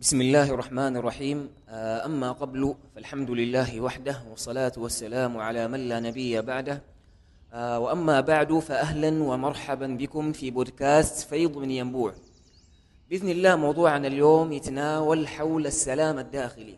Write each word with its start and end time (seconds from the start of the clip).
بسم 0.00 0.20
الله 0.20 0.50
الرحمن 0.50 0.96
الرحيم. 0.96 1.48
آه، 1.68 2.06
أما 2.06 2.32
قبل 2.32 2.74
فالحمد 2.94 3.30
لله 3.30 3.80
وحده 3.80 4.22
والصلاة 4.30 4.72
والسلام 4.76 5.36
على 5.38 5.68
من 5.68 5.88
لا 5.88 6.00
نبي 6.00 6.40
بعده. 6.40 6.82
آه، 7.52 7.78
وأما 7.78 8.20
بعد 8.20 8.58
فأهلا 8.58 9.22
ومرحبا 9.22 9.86
بكم 9.86 10.32
في 10.32 10.50
بودكاست 10.50 11.28
فيض 11.28 11.58
من 11.58 11.70
ينبوع. 11.70 12.14
بإذن 13.10 13.28
الله 13.28 13.56
موضوعنا 13.56 14.06
اليوم 14.06 14.52
يتناول 14.52 15.28
حول 15.28 15.66
السلام 15.66 16.18
الداخلي. 16.18 16.76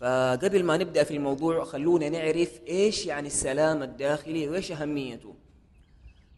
فقبل 0.00 0.64
ما 0.64 0.76
نبدأ 0.76 1.04
في 1.04 1.16
الموضوع 1.16 1.64
خلونا 1.64 2.08
نعرف 2.08 2.60
إيش 2.68 3.06
يعني 3.06 3.26
السلام 3.26 3.82
الداخلي 3.82 4.48
وإيش 4.48 4.72
أهميته. 4.72 5.34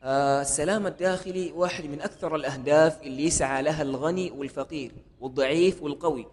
السلام 0.04 0.86
الداخلي 0.86 1.52
واحد 1.52 1.84
من 1.84 2.00
أكثر 2.00 2.36
الأهداف 2.36 3.02
اللي 3.02 3.24
يسعى 3.24 3.62
لها 3.62 3.82
الغني 3.82 4.30
والفقير 4.30 4.92
والضعيف 5.20 5.82
والقوي 5.82 6.26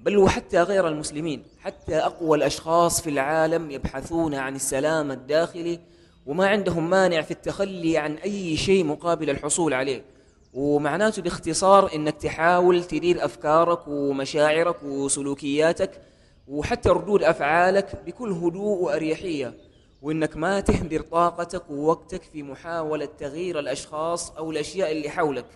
بل 0.00 0.16
وحتى 0.18 0.62
غير 0.62 0.88
المسلمين 0.88 1.42
حتى 1.60 1.96
أقوى 1.96 2.38
الأشخاص 2.38 3.00
في 3.00 3.10
العالم 3.10 3.70
يبحثون 3.70 4.34
عن 4.34 4.54
السلام 4.54 5.10
الداخلي 5.10 5.80
وما 6.26 6.46
عندهم 6.48 6.90
مانع 6.90 7.20
في 7.20 7.30
التخلي 7.30 7.98
عن 7.98 8.14
أي 8.14 8.56
شيء 8.56 8.84
مقابل 8.84 9.30
الحصول 9.30 9.74
عليه. 9.74 10.04
ومعناته 10.54 11.22
باختصار 11.22 11.94
أنك 11.94 12.16
تحاول 12.22 12.84
تدير 12.84 13.24
أفكارك 13.24 13.88
ومشاعرك 13.88 14.82
وسلوكياتك 14.82 16.00
وحتى 16.48 16.88
ردود 16.88 17.22
أفعالك 17.22 18.02
بكل 18.06 18.32
هدوء 18.32 18.78
وأريحية. 18.82 19.54
وإنك 20.02 20.36
ما 20.36 20.60
تهدر 20.60 21.00
طاقتك 21.00 21.70
ووقتك 21.70 22.22
في 22.22 22.42
محاولة 22.42 23.08
تغيير 23.18 23.58
الأشخاص 23.58 24.30
أو 24.30 24.50
الأشياء 24.50 24.92
اللي 24.92 25.10
حولك. 25.10 25.46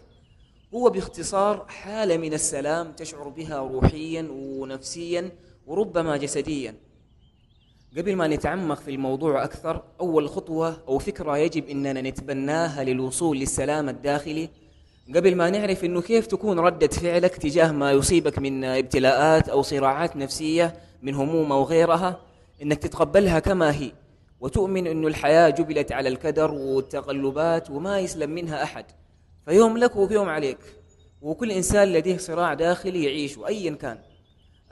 هو 0.75 0.91
باختصار 0.91 1.65
حالة 1.69 2.17
من 2.17 2.35
السلام 2.35 2.93
تشعر 2.93 3.29
بها 3.29 3.59
روحيا 3.59 4.29
ونفسيا 4.31 5.31
وربما 5.67 6.17
جسديا. 6.17 6.75
قبل 7.97 8.17
ما 8.17 8.29
نتعمق 8.29 8.81
في 8.81 8.91
الموضوع 8.91 9.45
أكثر 9.45 9.83
أول 10.01 10.29
خطوة 10.29 10.83
أو 10.89 10.99
فكرة 10.99 11.39
يجب 11.39 11.69
أننا 11.69 12.01
نتبناها 12.01 12.85
للوصول 12.85 13.39
للسلام 13.39 13.89
الداخلي. 13.89 14.49
قبل 15.15 15.35
ما 15.37 15.51
نعرف 15.51 15.85
أنه 15.85 16.01
كيف 16.03 16.27
تكون 16.27 16.59
ردة 16.59 16.89
فعلك 16.89 17.37
تجاه 17.37 17.73
ما 17.73 17.93
يصيبك 17.93 18.39
من 18.39 18.65
ابتلاءات 18.65 19.49
أو 19.49 19.63
صراعات 19.63 20.17
نفسية 20.17 20.77
من 21.03 21.15
هموم 21.15 21.53
أو 21.53 21.63
غيرها 21.63 22.21
أنك 22.63 22.79
تتقبلها 22.79 23.39
كما 23.39 23.77
هي. 23.77 23.93
وتؤمن 24.47 24.87
أن 24.87 25.07
الحياة 25.07 25.51
جبلت 25.51 25.93
على 25.93 26.09
الكدر 26.09 26.51
والتقلبات 26.51 27.71
وما 27.71 27.99
يسلم 27.99 28.31
منها 28.31 28.63
أحد. 28.63 28.85
فيوم 29.47 29.79
لك 29.79 29.97
ويوم 29.97 30.29
عليك. 30.29 30.59
وكل 31.23 31.53
إنسان 31.53 31.93
لديه 31.93 32.17
صراع 32.17 32.55
داخلي 32.55 33.05
يعيش 33.05 33.39
أيا 33.47 33.75
كان. 33.75 33.99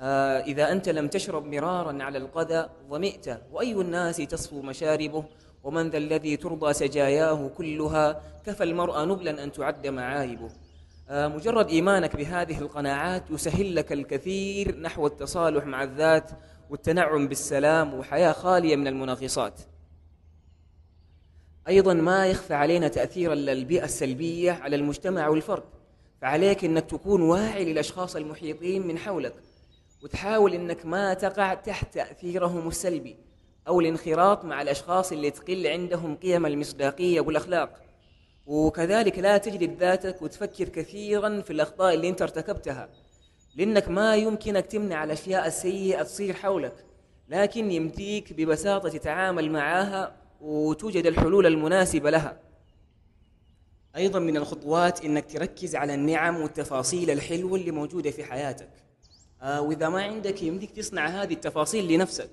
آه 0.00 0.38
إذا 0.40 0.72
أنت 0.72 0.88
لم 0.88 1.08
تشرب 1.08 1.46
مرارا 1.46 2.02
على 2.02 2.18
القذى 2.18 2.68
ظمئت 2.90 3.40
وأي 3.52 3.72
الناس 3.72 4.16
تصفو 4.16 4.62
مشاربه؟ 4.62 5.24
ومن 5.64 5.90
ذا 5.90 5.98
الذي 5.98 6.36
ترضى 6.36 6.72
سجاياه 6.72 7.48
كلها؟ 7.48 8.20
كفى 8.46 8.64
المرأة 8.64 9.04
نبلا 9.04 9.44
أن 9.44 9.52
تعد 9.52 9.86
معايبه. 9.86 10.48
آه 11.08 11.28
مجرد 11.28 11.68
إيمانك 11.68 12.16
بهذه 12.16 12.58
القناعات 12.58 13.30
يسهل 13.30 13.76
لك 13.76 13.92
الكثير 13.92 14.80
نحو 14.80 15.06
التصالح 15.06 15.64
مع 15.66 15.82
الذات. 15.82 16.30
والتنعم 16.70 17.28
بالسلام 17.28 17.94
وحياة 17.94 18.32
خالية 18.32 18.76
من 18.76 18.86
المنغصات 18.86 19.60
أيضا 21.68 21.94
ما 21.94 22.26
يخفى 22.26 22.54
علينا 22.54 22.88
تأثير 22.88 23.32
البيئة 23.32 23.84
السلبية 23.84 24.52
على 24.52 24.76
المجتمع 24.76 25.28
والفرد. 25.28 25.62
فعليك 26.20 26.64
أنك 26.64 26.90
تكون 26.90 27.22
واعي 27.22 27.64
للأشخاص 27.64 28.16
المحيطين 28.16 28.86
من 28.86 28.98
حولك 28.98 29.34
وتحاول 30.02 30.54
أنك 30.54 30.86
ما 30.86 31.14
تقع 31.14 31.54
تحت 31.54 31.94
تأثيرهم 31.94 32.68
السلبي 32.68 33.16
أو 33.68 33.80
الانخراط 33.80 34.44
مع 34.44 34.62
الأشخاص 34.62 35.12
اللي 35.12 35.30
تقل 35.30 35.66
عندهم 35.66 36.16
قيم 36.16 36.46
المصداقية 36.46 37.20
والأخلاق. 37.20 37.80
وكذلك 38.46 39.18
لا 39.18 39.38
تجلد 39.38 39.78
ذاتك 39.80 40.22
وتفكر 40.22 40.68
كثيرا 40.68 41.40
في 41.40 41.52
الأخطاء 41.52 41.94
اللي 41.94 42.08
أنت 42.08 42.22
ارتكبتها. 42.22 42.88
لأنك 43.56 43.88
ما 43.88 44.16
يمكنك 44.16 44.66
تمنع 44.66 45.04
الأشياء 45.04 45.46
السيئة 45.46 46.02
تصير 46.02 46.34
حولك 46.34 46.84
لكن 47.28 47.70
يمديك 47.70 48.32
ببساطة 48.32 48.88
تتعامل 48.88 49.50
معها 49.50 50.16
وتوجد 50.40 51.06
الحلول 51.06 51.46
المناسبة 51.46 52.10
لها. 52.10 52.38
أيضا 53.96 54.18
من 54.18 54.36
الخطوات 54.36 55.04
أنك 55.04 55.32
تركز 55.32 55.76
على 55.76 55.94
النعم 55.94 56.40
والتفاصيل 56.40 57.10
الحلوة 57.10 57.58
اللي 57.58 57.70
موجودة 57.70 58.10
في 58.10 58.24
حياتك. 58.24 58.68
آه 59.42 59.60
وإذا 59.60 59.88
ما 59.88 60.02
عندك 60.02 60.42
يمديك 60.42 60.70
تصنع 60.70 61.06
هذه 61.06 61.32
التفاصيل 61.32 61.88
لنفسك. 61.88 62.30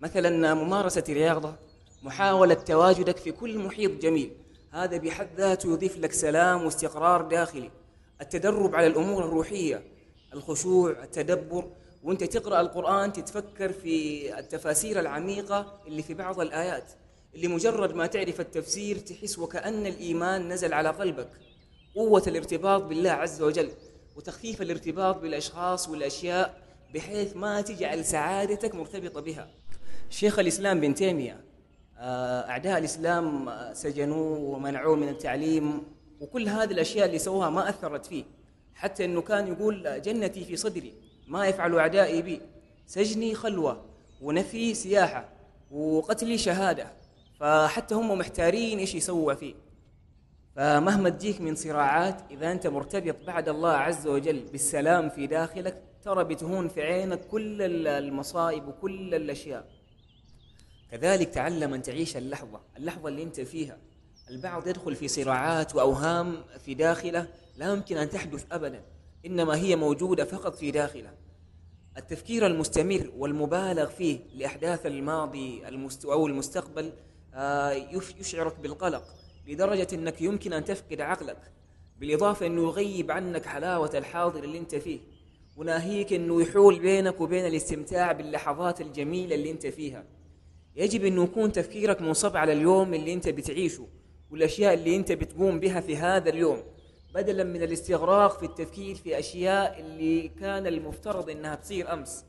مثلا 0.00 0.54
ممارسة 0.54 1.04
الرياضة 1.08 1.54
محاولة 2.02 2.54
تواجدك 2.54 3.16
في 3.16 3.32
كل 3.32 3.58
محيط 3.58 4.02
جميل. 4.02 4.32
هذا 4.70 4.96
بحد 4.96 5.28
ذاته 5.36 5.72
يضيف 5.72 5.98
لك 5.98 6.12
سلام 6.12 6.64
واستقرار 6.64 7.22
داخلي. 7.22 7.70
التدرب 8.20 8.74
على 8.74 8.86
الأمور 8.86 9.24
الروحية 9.24 9.93
الخشوع 10.34 10.90
التدبر. 11.02 11.70
وانت 12.02 12.24
تقرأ 12.24 12.60
القرآن 12.60 13.12
تتفكر 13.12 13.72
في 13.72 14.38
التفاسير 14.38 15.00
العميقة 15.00 15.80
اللي 15.86 16.02
في 16.02 16.14
بعض 16.14 16.40
الآيات. 16.40 16.92
اللي 17.34 17.48
مجرد 17.48 17.94
ما 17.94 18.06
تعرف 18.06 18.40
التفسير 18.40 18.96
تحس 18.96 19.38
وكأن 19.38 19.86
الإيمان 19.86 20.48
نزل 20.48 20.74
على 20.74 20.88
قلبك. 20.88 21.28
قوة 21.94 22.22
الارتباط 22.26 22.82
بالله 22.82 23.10
عز 23.10 23.42
وجل 23.42 23.70
وتخفيف 24.16 24.62
الارتباط 24.62 25.18
بالأشخاص 25.18 25.88
والأشياء 25.88 26.62
بحيث 26.94 27.36
ما 27.36 27.60
تجعل 27.60 28.04
سعادتك 28.04 28.74
مرتبطة 28.74 29.20
بها. 29.20 29.48
شيخ 30.10 30.38
الإسلام 30.38 30.80
بن 30.80 30.94
تيمية 30.94 31.44
آه، 31.98 32.48
أعداء 32.50 32.78
الإسلام 32.78 33.50
سجنوه 33.72 34.38
ومنعوه 34.38 34.96
من 34.96 35.08
التعليم. 35.08 35.82
وكل 36.20 36.48
هذه 36.48 36.70
الأشياء 36.70 37.06
اللي 37.06 37.18
سووها 37.18 37.50
ما 37.50 37.68
أثرت 37.68 38.06
فيه. 38.06 38.24
حتى 38.74 39.04
أنه 39.04 39.22
كان 39.22 39.46
يقول 39.46 40.02
جنتي 40.02 40.44
في 40.44 40.56
صدري 40.56 40.94
ما 41.28 41.46
يفعل 41.46 41.78
أعدائي 41.78 42.22
بي. 42.22 42.40
سجني 42.86 43.34
خلوة 43.34 43.84
ونفي 44.20 44.74
سياحة 44.74 45.28
وقتلي 45.70 46.38
شهادة. 46.38 46.92
فحتى 47.40 47.94
هم 47.94 48.18
محتارين 48.18 48.78
إيش 48.78 48.94
يسووا 48.94 49.34
فيه. 49.34 49.54
فمهما 50.56 51.10
تجيك 51.10 51.40
من 51.40 51.54
صراعات 51.54 52.22
إذا 52.30 52.52
أنت 52.52 52.66
مرتبط 52.66 53.16
بعد 53.26 53.48
الله 53.48 53.72
عز 53.72 54.06
وجل 54.06 54.40
بالسلام 54.52 55.08
في 55.08 55.26
داخلك 55.26 55.82
ترى 56.04 56.24
بتهون 56.24 56.68
في 56.68 56.82
عينك 56.82 57.20
كل 57.20 57.62
المصائب 57.86 58.68
وكل 58.68 59.14
الأشياء. 59.14 59.68
كذلك 60.90 61.28
تعلم 61.28 61.74
أن 61.74 61.82
تعيش 61.82 62.16
اللحظة 62.16 62.60
اللحظة 62.76 63.08
اللي 63.08 63.22
أنت 63.22 63.40
فيها. 63.40 63.78
البعض 64.30 64.68
يدخل 64.68 64.94
في 64.94 65.08
صراعات 65.08 65.74
وأوهام 65.74 66.44
في 66.64 66.74
داخله 66.74 67.26
لا 67.56 67.72
يمكن 67.72 67.96
أن 67.96 68.10
تحدث 68.10 68.46
أبدا 68.52 68.82
إنما 69.26 69.56
هي 69.56 69.76
موجودة 69.76 70.24
فقط 70.24 70.54
في 70.54 70.70
داخله 70.70 71.10
التفكير 71.96 72.46
المستمر 72.46 73.10
والمبالغ 73.16 73.86
فيه 73.86 74.18
لأحداث 74.34 74.86
الماضي 74.86 75.62
أو 76.04 76.26
المستقبل 76.26 76.92
آه، 77.34 77.72
يشعرك 78.20 78.58
بالقلق 78.58 79.04
لدرجة 79.46 79.88
أنك 79.92 80.22
يمكن 80.22 80.52
أن 80.52 80.64
تفقد 80.64 81.00
عقلك 81.00 81.52
بالإضافة 82.00 82.46
أنه 82.46 82.62
يغيب 82.62 83.10
عنك 83.10 83.46
حلاوة 83.46 83.90
الحاضر 83.94 84.44
اللي 84.44 84.58
أنت 84.58 84.74
فيه. 84.74 85.00
وناهيك 85.56 86.12
أنه 86.12 86.42
يحول 86.42 86.78
بينك 86.78 87.20
وبين 87.20 87.46
الاستمتاع 87.46 88.12
باللحظات 88.12 88.80
الجميلة 88.80 89.34
اللي 89.34 89.50
أنت 89.50 89.66
فيها. 89.66 90.04
يجب 90.76 91.04
أنه 91.04 91.24
يكون 91.24 91.52
تفكيرك 91.52 92.02
منصب 92.02 92.36
على 92.36 92.52
اليوم 92.52 92.94
اللي 92.94 93.12
أنت 93.12 93.28
بتعيشه 93.28 93.88
والأشياء 94.30 94.74
اللي 94.74 94.96
أنت 94.96 95.12
بتقوم 95.12 95.60
بها 95.60 95.80
في 95.80 95.96
هذا 95.96 96.30
اليوم. 96.30 96.62
بدلا 97.14 97.44
من 97.44 97.62
الاستغراق 97.62 98.38
في 98.38 98.46
التفكير 98.46 98.94
في 98.94 99.18
أشياء 99.18 99.80
اللي 99.80 100.28
كان 100.28 100.66
المفترض 100.66 101.30
أنها 101.30 101.54
تصير 101.54 101.92
أمس 101.92 102.24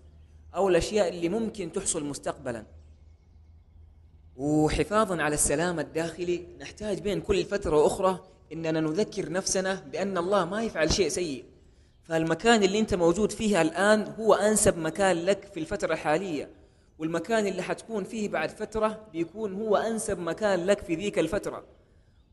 أو 0.56 0.70
الأشياء 0.70 1.10
اللي 1.10 1.30
ممكن 1.30 1.72
تحصل 1.72 2.04
مستقبلا. 2.06 2.66
وحفاظا 4.36 5.24
على 5.24 5.34
السلام 5.34 5.80
الداخلي 5.80 6.48
نحتاج 6.60 7.00
بين 7.00 7.22
كل 7.22 7.44
فترة 7.44 7.84
وأخرى 7.84 8.20
أننا 8.54 8.80
نذكر 8.80 9.32
نفسنا 9.32 9.74
بأن 9.92 10.18
الله 10.18 10.46
ما 10.46 10.64
يفعل 10.64 10.94
شيء 10.94 11.08
سيء. 11.08 11.46
فالمكان 12.04 12.64
اللي 12.64 12.80
أنت 12.80 12.94
موجود 12.94 13.32
فيه 13.32 13.62
الآن 13.62 14.14
هو 14.20 14.34
أنسب 14.34 14.78
مكان 14.78 15.26
لك 15.26 15.46
في 15.54 15.60
الفترة 15.60 15.94
الحالية. 15.94 16.50
والمكان 17.00 17.48
اللي 17.48 17.62
حتكون 17.62 18.04
فيه 18.04 18.30
بعد 18.30 18.50
فترة 18.50 19.08
بيكون 19.12 19.54
هو 19.54 19.76
أنسب 19.76 20.20
مكان 20.20 20.66
لك 20.66 20.80
في 20.80 20.96
ذيك 20.96 21.20
الفترة. 21.20 21.64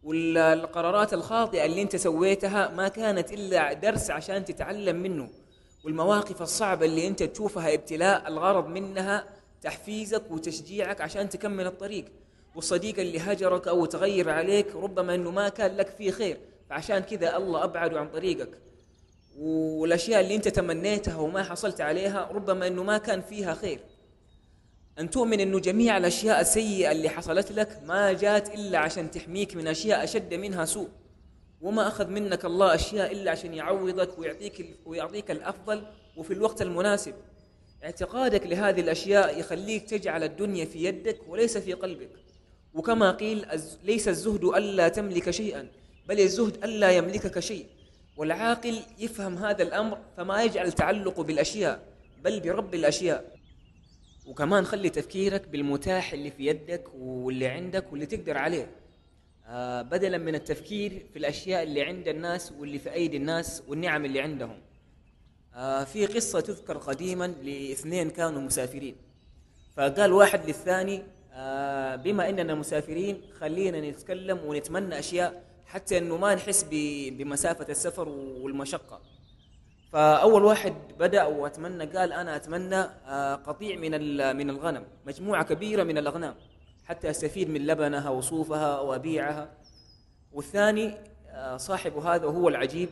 والقرارات 0.04 1.14
الخاطئة 1.14 1.64
اللي 1.64 1.82
انت 1.82 1.96
سويتها 1.96 2.68
ما 2.68 2.88
كانت 2.88 3.32
إلا 3.32 3.72
درس 3.72 4.10
عشان 4.10 4.44
تتعلم 4.44 4.96
منه. 4.96 5.28
والمواقف 5.84 6.42
الصعبة 6.42 6.86
اللي 6.86 7.06
انت 7.06 7.22
تشوفها 7.22 7.74
ابتلاء 7.74 8.28
الغرض 8.28 8.66
منها 8.66 9.24
تحفيزك 9.62 10.22
وتشجيعك 10.30 11.00
عشان 11.00 11.28
تكمل 11.28 11.66
الطريق. 11.66 12.04
والصديق 12.54 12.98
اللي 12.98 13.18
هجرك 13.18 13.68
أو 13.68 13.84
تغير 13.84 14.30
عليك 14.30 14.76
ربما 14.76 15.14
أنه 15.14 15.30
ما 15.30 15.48
كان 15.48 15.76
لك 15.76 15.88
فيه 15.88 16.10
خير 16.10 16.38
فعشان 16.70 16.98
كذا 16.98 17.36
الله 17.36 17.64
أبعده 17.64 18.00
عن 18.00 18.08
طريقك. 18.08 18.58
والأشياء 19.38 20.20
اللي 20.20 20.34
أنت 20.34 20.48
تمنيتها 20.48 21.16
وما 21.16 21.42
حصلت 21.42 21.80
عليها 21.80 22.28
ربما 22.32 22.66
أنه 22.66 22.82
ما 22.82 22.98
كان 22.98 23.20
فيها 23.20 23.54
خير. 23.54 23.80
أن 24.98 25.10
تؤمن 25.10 25.40
أنه 25.40 25.58
جميع 25.58 25.96
الأشياء 25.96 26.40
السيئة 26.40 26.92
اللي 26.92 27.08
حصلت 27.08 27.52
لك 27.52 27.80
ما 27.84 28.12
جات 28.12 28.54
إلا 28.54 28.78
عشان 28.78 29.10
تحميك 29.10 29.56
من 29.56 29.68
أشياء 29.68 30.04
أشد 30.04 30.34
منها 30.34 30.64
سوء. 30.64 30.88
وما 31.60 31.88
أخذ 31.88 32.06
منك 32.06 32.44
الله 32.44 32.74
أشياء 32.74 33.12
إلا 33.12 33.30
عشان 33.30 33.54
يعوضك 33.54 34.18
ويعطيك, 34.18 34.76
ويعطيك 34.86 35.30
الأفضل 35.30 35.82
وفي 36.16 36.32
الوقت 36.32 36.62
المناسب. 36.62 37.14
اعتقادك 37.84 38.46
لهذه 38.46 38.80
الأشياء 38.80 39.40
يخليك 39.40 39.90
تجعل 39.90 40.22
الدنيا 40.22 40.64
في 40.64 40.84
يدك 40.84 41.18
وليس 41.28 41.58
في 41.58 41.72
قلبك. 41.72 42.10
وكما 42.74 43.10
قيل 43.10 43.46
ليس 43.84 44.08
الزهد 44.08 44.44
ألا 44.44 44.88
تملك 44.88 45.30
شيئا 45.30 45.68
بل 46.08 46.20
الزهد 46.20 46.64
ألا 46.64 46.90
يملكك 46.90 47.38
شيء. 47.38 47.66
والعاقل 48.16 48.78
يفهم 48.98 49.38
هذا 49.38 49.62
الأمر 49.62 49.98
فما 50.16 50.42
يجعل 50.42 50.72
تعلقه 50.72 51.22
بالأشياء 51.22 51.82
بل 52.24 52.40
برب 52.40 52.74
الأشياء. 52.74 53.31
وكمان 54.26 54.64
خلي 54.64 54.90
تفكيرك 54.90 55.48
بالمتاح 55.48 56.12
اللي 56.12 56.30
في 56.30 56.46
يدك 56.46 56.84
واللي 56.94 57.46
عندك 57.46 57.92
واللي 57.92 58.06
تقدر 58.06 58.38
عليه. 58.38 58.70
آه 59.46 59.82
بدلا 59.82 60.18
من 60.18 60.34
التفكير 60.34 61.06
في 61.12 61.18
الأشياء 61.18 61.62
اللي 61.62 61.82
عند 61.82 62.08
الناس 62.08 62.52
واللي 62.52 62.78
في 62.78 62.92
أيدي 62.92 63.16
الناس 63.16 63.62
والنعم 63.68 64.04
اللي 64.04 64.20
عندهم. 64.20 64.60
آه 65.54 65.84
في 65.84 66.06
قصة 66.06 66.40
تذكر 66.40 66.78
قديما 66.78 67.26
لإثنين 67.26 68.10
كانوا 68.10 68.40
مسافرين. 68.40 68.96
فقال 69.76 70.12
واحد 70.12 70.46
للثاني 70.46 71.02
آه 71.32 71.96
بما 71.96 72.28
إننا 72.28 72.54
مسافرين 72.54 73.22
خلينا 73.40 73.90
نتكلم 73.90 74.38
ونتمنى 74.44 74.98
أشياء 74.98 75.44
حتى 75.66 75.98
إنه 75.98 76.16
ما 76.16 76.34
نحس 76.34 76.66
بمسافة 76.70 77.66
السفر 77.68 78.08
والمشقة. 78.08 79.00
فأول 79.92 80.44
واحد 80.44 80.74
بدأ 80.98 81.24
وأتمنى 81.24 81.84
قال 81.84 82.12
أنا 82.12 82.36
أتمنى 82.36 82.76
آه 82.76 83.34
قطيع 83.34 83.76
من 83.76 83.90
من 84.36 84.50
الغنم 84.50 84.84
مجموعة 85.06 85.44
كبيرة 85.44 85.82
من 85.82 85.98
الأغنام 85.98 86.34
حتى 86.84 87.10
أستفيد 87.10 87.50
من 87.50 87.66
لبنها 87.66 88.10
وصوفها 88.10 88.80
وأبيعها. 88.80 89.50
والثاني 90.32 90.94
آه 91.28 91.56
صاحب 91.56 91.96
هذا 91.96 92.26
وهو 92.26 92.48
العجيب 92.48 92.88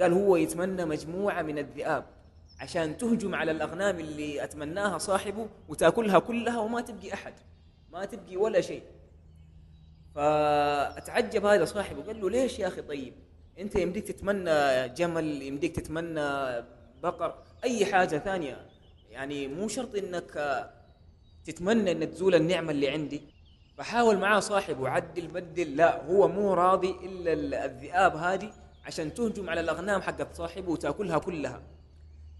قال 0.00 0.12
هو 0.12 0.36
يتمنى 0.36 0.84
مجموعة 0.84 1.42
من 1.42 1.58
الذئاب 1.58 2.04
عشان 2.60 2.96
تهجم 2.96 3.34
على 3.34 3.50
الأغنام 3.50 3.98
اللي 4.00 4.44
أتمناها 4.44 4.98
صاحبه 4.98 5.48
وتأكلها 5.68 6.18
كلها 6.18 6.58
وما 6.58 6.80
تبقي 6.80 7.14
أحد 7.14 7.34
ما 7.90 8.04
تبقي 8.04 8.36
ولا 8.36 8.60
شيء. 8.60 8.82
فأتعجب 10.14 11.46
هذا 11.46 11.64
صاحبه 11.64 12.02
قال 12.02 12.20
له 12.20 12.30
ليش 12.30 12.58
يا 12.58 12.68
أخي 12.68 12.82
طيب؟ 12.82 13.14
انت 13.58 13.76
يمديك 13.76 14.08
تتمنى 14.08 14.88
جمل 14.88 15.42
يمديك 15.42 15.76
تتمنى 15.76 16.64
بقر 17.02 17.34
اي 17.64 17.86
حاجة 17.86 18.18
ثانية. 18.18 18.66
يعني 19.10 19.48
مو 19.48 19.68
شرط 19.68 19.94
انك 19.94 20.66
تتمنى 21.44 21.92
ان 21.92 22.10
تزول 22.10 22.34
النعمة 22.34 22.70
اللي 22.70 22.88
عندي. 22.90 23.22
فحاول 23.78 24.18
معاه 24.18 24.40
صاحبه 24.40 24.88
عدل 24.88 25.26
بدل 25.26 25.76
لا 25.76 26.04
هو 26.04 26.28
مو 26.28 26.54
راضي 26.54 26.90
إلا 26.90 27.64
الذئاب 27.64 28.16
هذه 28.16 28.52
عشان 28.84 29.14
تهجم 29.14 29.50
على 29.50 29.60
الأغنام 29.60 30.02
حقت 30.02 30.34
صاحبه 30.34 30.72
وتأكلها 30.72 31.18
كلها. 31.18 31.62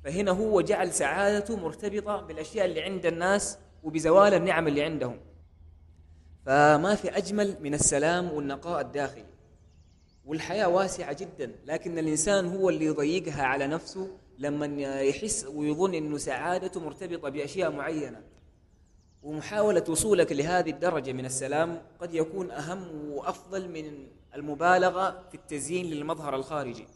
فهنا 0.04 0.30
هو 0.30 0.60
جعل 0.60 0.92
سعادته 0.92 1.56
مرتبطة 1.56 2.20
بالأشياء 2.20 2.66
اللي 2.66 2.82
عند 2.82 3.06
الناس 3.06 3.58
وبزوال 3.82 4.34
النعم 4.34 4.68
اللي 4.68 4.82
عندهم. 4.82 5.20
فما 6.46 6.94
في 6.94 7.16
أجمل 7.16 7.56
من 7.60 7.74
السلام 7.74 8.32
والنقاء 8.32 8.80
الداخلي. 8.80 9.29
والحياة 10.30 10.68
واسعة 10.68 11.12
جدا 11.12 11.52
لكن 11.66 11.98
الإنسان 11.98 12.46
هو 12.46 12.68
اللي 12.68 12.84
يضيقها 12.84 13.42
على 13.42 13.66
نفسه 13.66 14.08
لما 14.38 15.00
يحس 15.00 15.46
ويظن 15.46 15.94
أنه 15.94 16.18
سعادته 16.18 16.80
مرتبطة 16.80 17.28
بأشياء 17.28 17.70
معينة. 17.70 18.22
ومحاولة 19.22 19.84
وصولك 19.88 20.32
لهذه 20.32 20.70
الدرجة 20.70 21.12
من 21.12 21.24
السلام 21.24 21.82
قد 22.00 22.14
يكون 22.14 22.50
أهم 22.50 23.10
وأفضل 23.10 23.68
من 23.68 24.06
المبالغة 24.34 25.28
في 25.28 25.34
التزيين 25.34 25.86
للمظهر 25.86 26.36
الخارجي. 26.36 26.86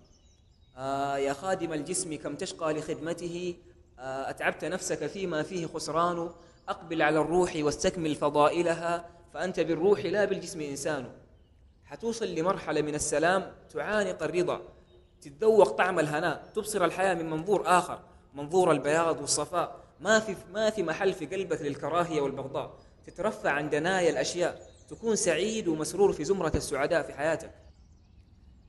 آه 0.77 1.17
يا 1.17 1.33
خادم 1.33 1.73
الجسم 1.73 2.15
كم 2.15 2.35
تشقى 2.35 2.73
لخدمته؟ 2.73 3.55
آه 3.99 4.31
أتعبت 4.31 4.65
نفسك 4.65 5.07
فيما 5.07 5.43
فيه 5.43 5.67
خسران؟ 5.67 6.31
أقبل 6.69 7.03
على 7.03 7.21
الروح 7.21 7.57
واستكمل 7.57 8.15
فضائلها 8.15 9.11
فأنت 9.33 9.61
بالروح 9.61 10.05
لا 10.05 10.25
بالجسم 10.25 10.61
إنسان. 10.61 11.24
حتوصل 11.85 12.35
لمرحلة 12.35 12.83
من 12.83 12.95
السلام 12.95 13.53
تعانق 13.71 14.23
الرضا 14.23 14.61
تتذوق 15.21 15.69
طعم 15.69 15.99
الهناء 15.99 16.51
تبصر 16.55 16.85
الحياة 16.85 17.15
من 17.15 17.31
منظور 17.31 17.63
آخر 17.67 18.01
منظور 18.35 18.73
البياض 18.73 19.21
والصفاء. 19.21 19.85
ما 20.01 20.21
في 20.21 20.37
ما 20.53 20.71
في 20.71 20.83
محل 20.83 21.13
في 21.13 21.27
قلبك 21.27 21.63
للكراهية 21.63 22.21
والبغضاء. 22.21 22.79
تترفع 23.07 23.51
عن 23.51 23.71
دنايا 23.71 24.11
الأشياء 24.11 24.71
تكون 24.89 25.17
سعيد 25.17 25.69
ومسرور 25.69 26.13
في 26.13 26.25
زمرة 26.25 26.53
السعداء 26.55 27.03
في 27.03 27.13
حياتك. 27.13 27.51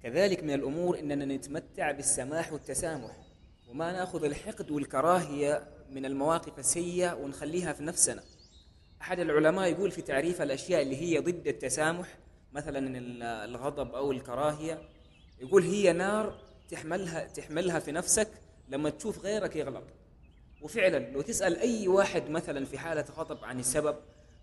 كذلك 0.04 0.44
من 0.44 0.54
الأمور 0.54 1.00
أننا 1.00 1.26
نتمتع 1.26 1.92
بالسماح 1.92 2.54
والتسامح 2.54 3.12
وما 3.70 3.92
نأخذ 3.92 4.24
الحقد 4.24 4.72
والكراهية 4.72 5.68
من 5.90 6.06
المواقف 6.06 6.60
السيئة 6.60 7.14
ونخليها 7.14 7.74
في 7.74 7.84
نفسنا. 7.84 8.24
أحد 9.02 9.20
العلماء 9.20 9.72
يقول 9.72 9.92
في 9.92 10.02
تعريف 10.02 10.42
الأشياء 10.42 10.82
اللي 10.82 11.02
هي 11.02 11.20
ضد 11.20 11.48
التسامح 11.48 12.18
مثلا 12.56 12.98
الغضب 13.46 13.96
أو 13.96 14.12
الكراهية 14.12 14.82
يقول 15.40 15.64
هي 15.64 15.94
نار 15.94 16.40
تحملها 16.70 17.28
تحملها 17.28 17.80
في 17.80 17.92
نفسك 17.92 18.28
لما 18.70 18.90
تشوف 18.90 19.20
غيرك 19.20 19.56
يغلط. 19.56 19.84
وفعلا 20.62 21.12
لو 21.12 21.22
تسأل 21.22 21.58
أي 21.58 21.88
واحد 21.88 22.30
مثلا 22.30 22.66
في 22.66 22.78
حالة 22.78 23.06
غضب 23.18 23.44
عن 23.44 23.60
السبب 23.60 23.96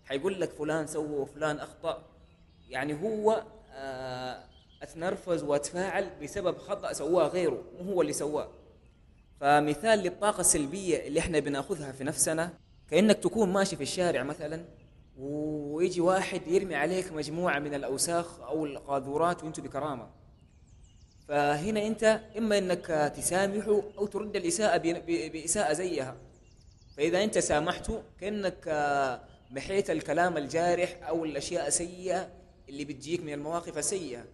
حيقول 0.05 0.41
لك 0.41 0.49
فلان 0.51 0.87
سوى 0.87 1.17
وفلان 1.19 1.59
أخطأ. 1.59 2.03
يعني 2.69 2.93
هو 3.01 3.43
آه، 3.75 4.43
أتنرفز 4.81 5.43
وأتفاعل 5.43 6.09
بسبب 6.21 6.57
خطأ 6.57 6.93
سواه 6.93 7.27
غيره 7.27 7.63
مو 7.79 7.91
هو 7.93 8.01
اللي 8.01 8.13
سواه. 8.13 8.49
فمثال 9.39 9.99
للطاقة 9.99 10.41
السلبية 10.41 11.07
اللي 11.07 11.19
إحنا 11.19 11.39
بنأخذها 11.39 11.91
في 11.91 12.03
نفسنا 12.03 12.53
كأنك 12.91 13.17
تكون 13.17 13.49
ماشي 13.53 13.75
في 13.75 13.83
الشارع 13.83 14.23
مثلا 14.23 14.65
ويجي 15.17 16.01
واحد 16.01 16.47
يرمي 16.47 16.75
عليك 16.75 17.11
مجموعة 17.11 17.59
من 17.59 17.73
الأوساخ 17.73 18.39
أو 18.39 18.65
القاذورات 18.65 19.43
وأنت 19.43 19.59
بكرامة. 19.59 20.09
فهنا 21.27 21.87
أنت 21.87 22.21
إما 22.37 22.57
أنك 22.57 23.13
تسامحه 23.15 23.81
أو 23.97 24.05
ترد 24.05 24.35
الإساءة 24.35 24.77
بإساءة 25.07 25.73
زيها. 25.73 26.17
فإذا 26.97 27.23
أنت 27.23 27.37
سامحته 27.39 28.03
كأنك 28.19 28.67
محيت 29.51 29.89
الكلام 29.89 30.37
الجارح 30.37 30.99
أو 31.07 31.25
الأشياء 31.25 31.67
السيئة 31.67 32.31
اللي 32.69 32.85
بتجيك 32.85 33.19
من 33.23 33.33
المواقف 33.33 33.77
السيئة. 33.77 34.25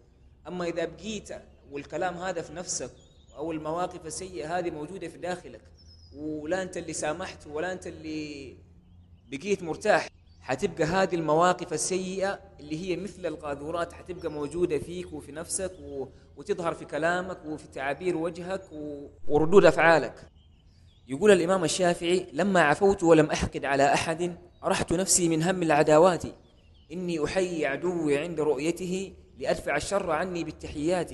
أما 0.47 0.65
إذا 0.65 0.85
بقيت 0.85 1.29
والكلام 1.71 2.17
هذا 2.17 2.41
في 2.41 2.53
نفسك 2.53 2.91
أو 3.35 3.51
المواقف 3.51 4.05
السيئة 4.05 4.57
هذه 4.57 4.69
موجودة 4.69 5.07
في 5.07 5.17
داخلك 5.17 5.61
ولا 6.15 6.61
أنت 6.63 6.77
اللي 6.77 6.93
سامحت 6.93 7.47
ولا 7.47 7.71
أنت 7.71 7.87
اللي 7.87 8.57
بقيت 9.27 9.63
مرتاح. 9.63 10.07
حتبقى 10.49 10.83
هذه 10.83 11.15
المواقف 11.15 11.73
السيئة 11.73 12.39
اللي 12.59 12.89
هي 12.89 12.95
مثل 12.95 13.25
القاذورات 13.25 13.93
حتبقى 13.93 14.31
موجودة 14.31 14.77
فيك 14.79 15.13
وفي 15.13 15.31
نفسك 15.31 15.71
و... 15.81 16.07
وتظهر 16.37 16.73
في 16.73 16.85
كلامك 16.85 17.45
وفي 17.45 17.67
تعابير 17.67 18.17
وجهك 18.17 18.61
و... 18.71 19.07
وردود 19.27 19.65
أفعالك. 19.65 20.29
يقول 21.07 21.31
الإمام 21.31 21.63
الشافعي 21.63 22.27
لما 22.33 22.61
عفوت 22.61 23.03
ولم 23.03 23.25
أحقد 23.25 23.65
على 23.65 23.93
أحد 23.93 24.37
أرحت 24.63 24.93
نفسي 24.93 25.29
من 25.29 25.43
هم 25.43 25.63
العداوات. 25.63 26.23
إني 26.91 27.23
أحيي 27.23 27.65
عدوي 27.65 28.17
عند 28.17 28.39
رؤيته 28.39 29.13
لأدفع 29.37 29.75
الشر 29.75 30.11
عني 30.11 30.43
بالتحيات. 30.43 31.11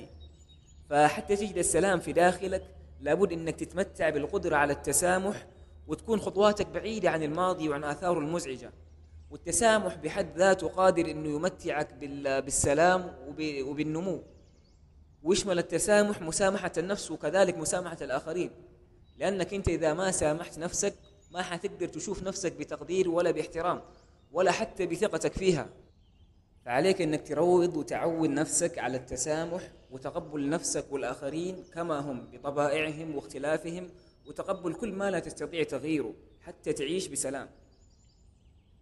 فحتى 0.90 1.36
تجد 1.36 1.58
السلام 1.58 2.00
في 2.00 2.12
داخلك 2.12 2.62
لابد 3.00 3.32
إنك 3.32 3.54
تتمتع 3.54 4.10
بالقدرة 4.10 4.56
على 4.56 4.72
التسامح 4.72 5.46
وتكون 5.86 6.20
خطواتك 6.20 6.66
بعيدة 6.66 7.10
عن 7.10 7.22
الماضي 7.22 7.68
وعن 7.68 7.84
اثاره 7.84 8.18
المزعجة. 8.18 8.85
والتسامح 9.30 9.94
بحد 9.94 10.38
ذاته 10.38 10.68
قادر 10.68 11.10
إنه 11.10 11.28
يمتعك 11.28 11.94
بالسلام 11.94 13.14
وبالنمو. 13.66 14.22
ويشمل 15.22 15.58
التسامح 15.58 16.22
مسامحة 16.22 16.72
النفس 16.78 17.10
وكذلك 17.10 17.58
مسامحة 17.58 17.96
الآخرين. 18.00 18.50
لأنك 19.18 19.54
أنت 19.54 19.68
إذا 19.68 19.94
ما 19.94 20.10
سامحت 20.10 20.58
نفسك 20.58 20.94
ما 21.30 21.42
حتقدر 21.42 21.88
تشوف 21.88 22.22
نفسك 22.22 22.52
بتقدير 22.52 23.10
ولا 23.10 23.30
باحترام 23.30 23.82
ولا 24.32 24.52
حتى 24.52 24.86
بثقتك 24.86 25.32
فيها. 25.32 25.68
فعليك 26.64 27.02
إنك 27.02 27.28
تروض 27.28 27.76
وتعود 27.76 28.30
نفسك 28.30 28.78
على 28.78 28.96
التسامح 28.96 29.72
وتقبل 29.90 30.48
نفسك 30.48 30.92
والآخرين 30.92 31.64
كما 31.74 31.98
هم 31.98 32.30
بطبائعهم 32.30 33.16
واختلافهم 33.16 33.90
وتقبل 34.26 34.74
كل 34.74 34.92
ما 34.92 35.10
لا 35.10 35.18
تستطيع 35.18 35.62
تغييره 35.62 36.14
حتى 36.40 36.72
تعيش 36.72 37.06
بسلام. 37.06 37.48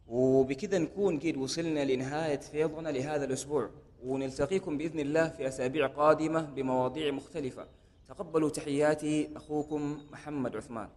وبكذا 0.08 0.78
نكون 0.78 1.18
قد 1.18 1.37
وصلنا 1.37 1.84
لنهاية 1.84 2.40
فيضنا 2.40 2.88
لهذا 2.88 3.25
الأسبوع 3.25 3.70
ونلتقيكم 4.04 4.78
بإذن 4.78 5.00
الله 5.00 5.28
في 5.28 5.49
أسابيع 5.49 5.87
قادمة 5.87 6.40
بمواضيع 6.40 7.11
مختلفة. 7.11 7.66
تقبلوا 8.08 8.50
تحياتي 8.50 9.30
أخوكم 9.37 9.99
محمد 10.12 10.56
عثمان. 10.56 10.88